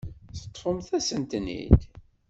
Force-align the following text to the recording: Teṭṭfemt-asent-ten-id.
Teṭṭfemt-asent-ten-id. 0.39 1.79